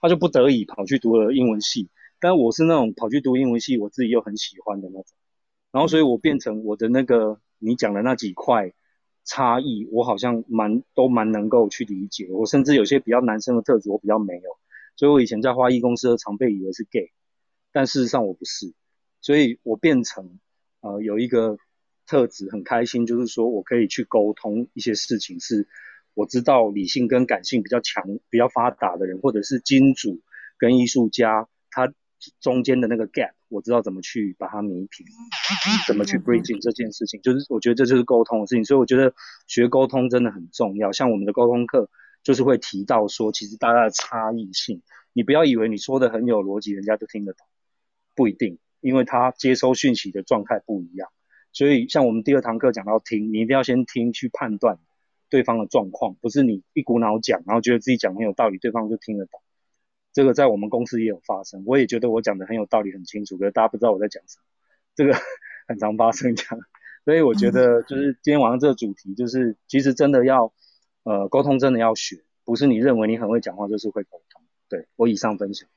[0.00, 1.88] 他就不得已跑去读了英文系，
[2.20, 5.16] 但我是那种跑去读英文系，我自己又很喜欢的那种，
[5.72, 8.72] 然后所以我变成我的那个你讲的那几块
[9.24, 14.58] 差异，我好像蛮都蛮能够去理解，我甚至有些比较男生的特质我比较没有，
[14.96, 17.10] 所以我以前在花艺公司常被以为是 gay，
[17.72, 18.74] 但事实上我不是，
[19.20, 20.38] 所以我变成
[20.80, 21.58] 呃有一个
[22.06, 25.68] 特质很开心，就是说我可以去沟通一些事情是。
[26.16, 30.22] 我知道理性跟感性比较强、比较发达的人，或者是金主
[30.56, 31.92] 跟艺术家，他
[32.40, 35.06] 中间的那个 gap，我知道怎么去把它弥平，
[35.86, 38.64] 怎么去 bridging 这件事情，就是我觉得这就是沟通的事情。
[38.64, 39.12] 所以我觉得
[39.46, 40.90] 学沟通真的很重要。
[40.90, 41.90] 像我们的沟通课，
[42.22, 44.80] 就是会提到说，其实大家的差异性，
[45.12, 47.46] 你不要以为你说的很有逻辑，人家就听得懂，
[48.14, 51.10] 不一定，因为他接收讯息的状态不一样。
[51.52, 54.78] 所以像我们第二堂课讲到听，你一定要先听去判断。
[55.28, 59.40] 对方的状况不是你一股脑讲，然后觉得自己讲很有道理，对方就听得懂。
[60.12, 64.44] 这个在我们公司也有发生，我也觉得我讲的很有道理，很清楚，可是大家不知道我在讲什么。
[64.94, 65.12] 这个
[65.68, 66.58] 很常发生这样，
[67.04, 70.52] 所以我觉得就是今天晚上这个主题，就是其实真的要
[71.02, 74.42] 呃沟通，真的要学，不是你认为你很会讲话就是会沟通。
[74.68, 75.68] 对我以上分享。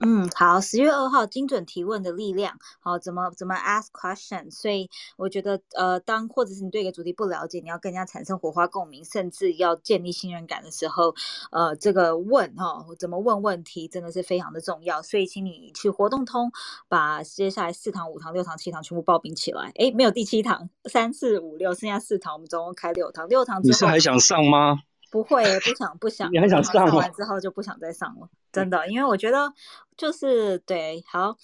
[0.00, 4.50] 嗯，好，十月二号精准提问的力量，好，怎么怎么 ask question？
[4.50, 11.14] 所以我觉得，呃，当或者是你对一个主题不了解，你要跟人家产生火花共鸣，甚至要建立信任感的时候，
[11.50, 15.02] 呃，这个问哈，怎么问问题真的是非常的重要。
[15.02, 16.50] 所以，请你去活动通，
[16.88, 19.70] 把接下来四堂、五堂、六堂、七堂全部报名起来。
[19.76, 23.28] 诶，没有第七堂，三四五六，剩下四堂，我们总共开六堂。
[23.28, 24.80] 六堂之后，你是还想上吗？
[25.14, 26.28] 不会，不想不想。
[26.34, 29.54] 你很想上上完之后就不想再上了，真的，因为我觉得
[29.96, 31.36] 就是对，好，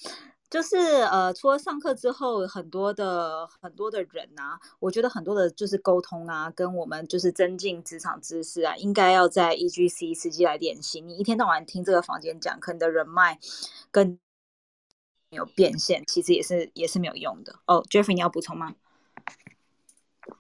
[0.50, 11.00] 就是呃，除了上课之后，很多的很多的人啊，我觉得很多的就是沟通啊，跟我们就是增进职场知识啊，应该要在 E G C 实际来练习。
[11.00, 13.38] 你一天到晚听这个房间讲，可能的人脉
[13.92, 14.18] 跟
[15.30, 17.54] 有变现，其实也是也是没有用的。
[17.66, 18.74] 哦，Jeffrey，你要补充吗？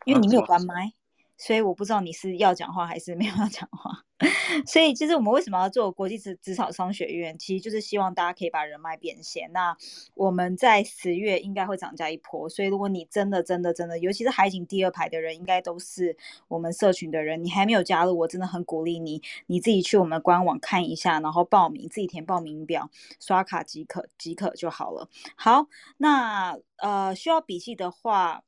[0.04, 0.94] 因为你没有关麦。
[1.40, 4.04] 所以我不知道你是要讲话还是没有要讲话。
[4.66, 9.50] 所以其实我们为什么要做国际职职场商学院，其实就是希望大家可以把人脉变现。
[9.52, 9.74] 那
[10.12, 16.14] 我们在十月应该会涨价一波，所以如果你真的真的真的，尤其是海景第二排的人，应该都是
[16.48, 25.08] 我们社群的人，你还没有加入，我真的很鼓励你，你自己去我们官网看一下，然后报名，自己填报名表，刷卡即可即可就好了。
[25.34, 28.42] 好，那呃需要笔记的话。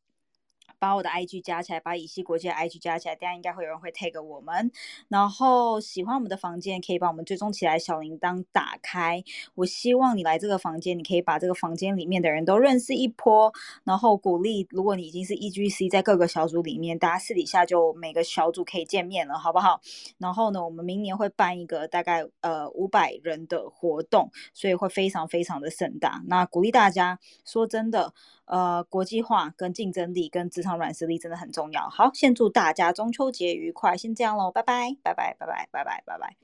[0.82, 4.72] 把我的 IG 加起来，把乙烯国际的 IG 加起来，大家应该会有人会 tag 我们。
[5.06, 9.22] 然后喜欢我们的房间，可以帮我们追踪起来，小铃铛打开。
[9.54, 13.52] 我希望你来这个房间，你可以把这个房间里面的人都认识一波，
[13.84, 14.66] 然后鼓励。
[14.70, 19.80] 如果你已经是 EGC，在各个小组里面，大家私底下就每个小组可以见面了，好不好？
[20.18, 26.24] 然后呢，我们明年会办一个大概呃五百人的活动，所以会非常非常的盛大。
[26.26, 28.12] 那鼓励大家，说真的。
[28.44, 31.88] 呃，国际化跟竞争力跟职场软实力真的很重要。
[31.88, 36.36] 好，先祝大家中秋节愉快，先这样喽，拜拜，拜拜，拜拜，拜拜，拜拜。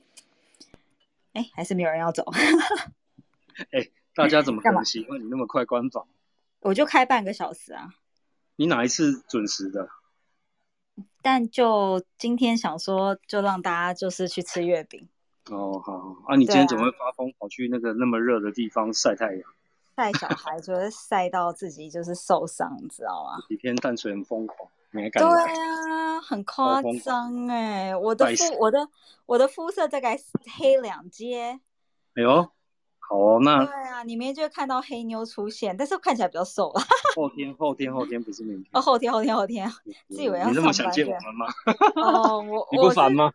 [1.33, 2.23] 哎，还是没有人要走。
[3.71, 6.07] 哎，大家怎么可能喜欢你那么快关房？
[6.61, 7.93] 我就开半个小时啊。
[8.55, 9.89] 你哪一次准时的？
[11.21, 15.07] 但就今天想说，就让大家就是去吃月饼。
[15.51, 19.43] 哦，好，啊，你今天怎么会发疯跑去那个那么热的地方晒太阳？
[19.99, 23.43] 晒小孩就会晒到自己就是受伤，你知道吗？
[23.49, 25.29] 几天淡水很疯狂，没感觉？
[25.29, 27.93] 对啊，很夸张哎！
[27.93, 28.87] 我的肤，我的
[29.25, 30.17] 我的肤色大概
[30.57, 31.59] 黑两阶。
[32.15, 32.47] 哎呦，
[32.99, 36.81] 好哦，那对啊，你明天就会看到黑妞出现，但是看起来比较瘦了。
[37.17, 39.69] 后天，后天，后天不是明天哦，后天，后天，后天，
[40.07, 41.45] 自以为要你这么想见我们吗？
[41.97, 43.33] 哦，我 你不烦吗？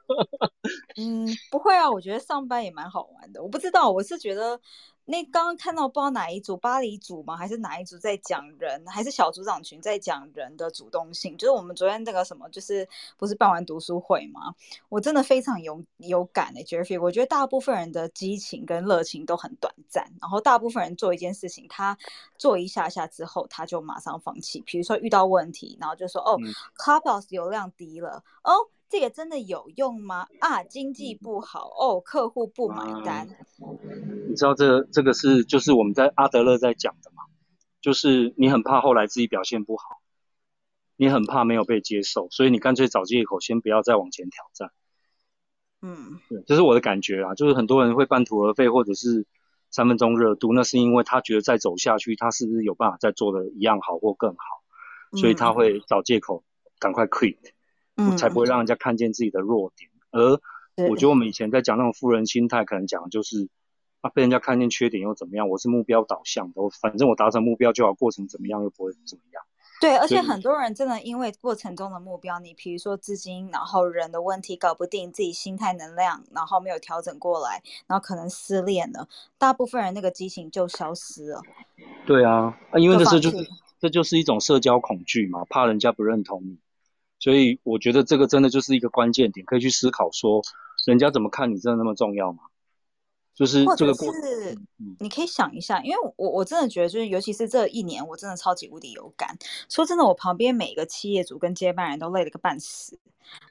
[0.96, 3.42] 嗯，不会啊，我觉得上班也蛮好玩的。
[3.42, 4.58] 我不知道，我是觉得。
[5.06, 7.36] 那刚刚看到不知道哪一组巴黎组吗？
[7.36, 8.82] 还是哪一组在讲人？
[8.86, 11.36] 还是小组长群在讲人的主动性？
[11.36, 12.88] 就是我们昨天那个什么，就是
[13.18, 14.54] 不是办完读书会吗？
[14.88, 17.00] 我真的非常有有感诶，Jeffrey。
[17.00, 21.98] 我觉得大部分人的激情跟热情都很短暂，然后大部分人做一件事情，他
[22.38, 24.62] 做一下下之后，他就马上放弃。
[24.62, 26.38] 比如说遇到问题，然后就说哦
[26.76, 28.52] ，Clubhouse 流量低了哦。
[28.94, 30.28] 这个真的有用吗？
[30.38, 33.26] 啊，经济不好哦，客户不买单。
[34.28, 37.24] 你知道这这个是就是我们在阿德勒在讲的嘛？
[37.80, 40.00] 就是你很怕后来自己表现不好，
[40.96, 44.70] 你很怕没有被接受，所以你干脆找借口先不要再往前挑战。
[45.82, 47.34] 嗯，对，这是我的感觉啊。
[47.34, 49.26] 就是很多人会半途而废或者是
[49.72, 56.44] 三分钟热度，那是因为他觉得再走下去，他是不是有办法再做的一样好或更好，所以他会找借口
[56.78, 57.38] 赶快 quit。
[57.96, 59.90] 嗯，才不会让人家看见自己的弱点。
[60.10, 60.40] 而
[60.88, 63.48] 我觉得我们以前在讲那种富人心态，可能讲的就是，
[64.00, 65.48] 啊，被人家看见缺点又怎么样？
[65.48, 69.42] 我是目标导向的，我反正我达成目标就好，过程怎么样又不会怎么样。
[69.80, 81.42] 对，而且很多人真的因为过程中的目标，你比如说资金，然后人的问题搞不定，自己心态能量，然后没有调整过来，然后可能失恋了，大部分人那个激情就消失了。
[82.06, 83.36] 对啊，因为这是就是
[83.80, 86.58] 这就是一种社交恐惧嘛，怕人家不认同你。
[87.24, 90.42] 所以我觉得这个真的就是一个关键点，可以去思考说，
[90.84, 92.42] 人家怎么看你真的那么重要吗？
[93.34, 94.58] 就是这个，是
[95.00, 99.38] 你可以想一下，因为我我真的觉得，就是尤其是这一年，我真的超级无敌有感。
[99.70, 102.98] 说真的，我旁边每个企业主跟接班人都累了个半死。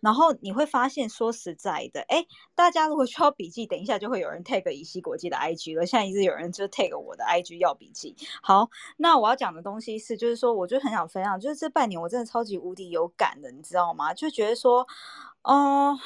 [0.02, 5.86] 然后你会发现，说实在的，哎，大家如果需要笔记，等一下就会有人 tag 以西国际的 IG 了。
[5.86, 8.16] 现在一直有人就 tag 我的 IG 要笔记。
[8.42, 14.14] 好，那我要讲的东西是，就是说，我就很想分享，就是这半年我真的超级无敌有感的，你知道吗？
[14.14, 14.88] 就觉得说，
[15.44, 15.98] 哦。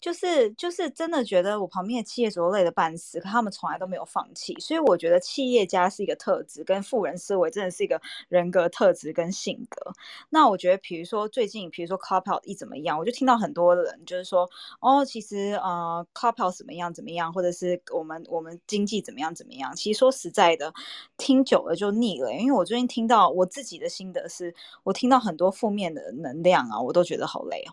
[0.00, 4.54] 就是就是真的觉得我旁边的企业主累得半死，可他们从来都没有放弃。
[4.60, 9.92] 所以我觉得企业家是一个特质，跟富人思维真的是一个人格特质跟性格。
[10.30, 14.48] 那我觉得，比如说最近，比如说 c o p l 一怎么样，我就听到很多人就是说，
[14.80, 19.74] 哦，其实呃 c o p l 怎么样怎么样，或者是我们我们经济怎么样怎么样。
[19.74, 20.72] 其实说实在的，
[21.16, 22.32] 听久了就腻了。
[22.32, 27.72] 因为我最近听到我自己的心得是，我听到很多负面的能量啊，我都觉得好累哦。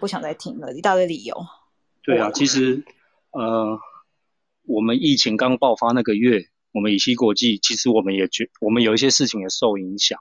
[0.00, 1.36] 不想再听了，一大堆理由。
[2.02, 2.82] 对啊，其实，
[3.30, 3.78] 呃，
[4.62, 10.18] 我们疫情刚爆发那个月，我们以西国际，其实我们也觉，我们有一些事情也受影响。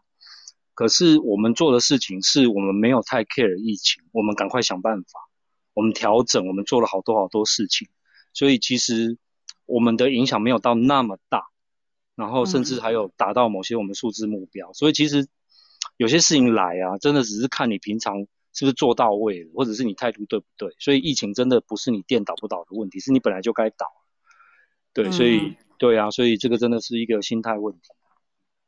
[0.75, 5.07] 可是我们做的事情是我们没有太 care 疫情，我们赶快想办法，
[5.73, 7.87] 我们调整，我们做了好多好多事情。
[8.33, 9.17] 所以其实
[9.65, 11.45] 我们的影响没有到那么大，
[12.15, 14.73] 然后甚至还有达到某些我们数字目标。
[14.73, 15.27] 所以其实
[15.95, 18.27] 有些事情来啊，真的只是看你平常。
[18.59, 20.75] 是不是做到位了，或者是你态度对不对？
[20.79, 23.85] 所以疫情真的不是你店倒不倒的问题，是你本来就该倒。
[24.93, 27.89] 对，所以对啊，所以这个真的是一个心态问题。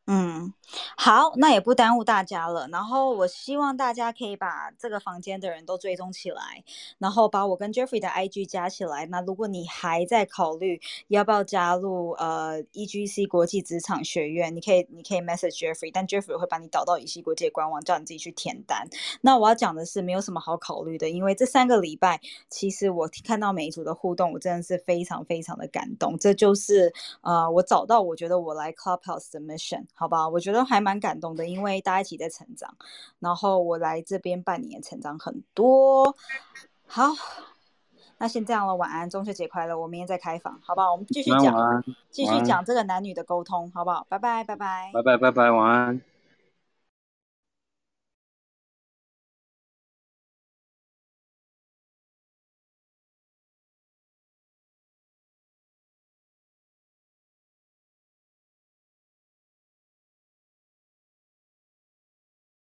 [0.08, 0.52] 嗯，
[0.98, 2.68] 好，那也不耽误大家了。
[2.70, 6.64] 然后我希望大家可以把这个房间的人都追踪起来，
[6.98, 9.06] 然后把我跟 Jeffrey 的 IG 加起来。
[9.06, 18.86] 那如果你还在考虑要不要加入呃 EGC 国际职场学院，你可以你可以 message Jeffrey，但 Jeffrey 会把你导到乙西国际官网，叫你自己去填单。
[19.22, 26.18] 那我要讲的是，没有什么好考虑的，因为这三个礼拜，其实我看到每一组的互动，我真的是非常非常的感动。
[26.18, 26.92] 这就是
[27.22, 29.86] 呃我找到我觉得我来 Clubhouse 的 mission。
[29.94, 30.28] 好吧？
[30.28, 32.76] 我觉得还蛮感动的，因为大家一起在成长，
[33.20, 36.16] 然后我来这边半年，成长很多。
[36.88, 37.04] 好，
[38.18, 40.92] 那先这样了，晚安，中秋节快乐，我明天再开房，好不好？
[40.92, 44.06] 我们继续讲，继续讲这个男女的沟通，好不好？
[44.10, 46.11] 拜拜，拜拜，拜拜，拜拜，晚安。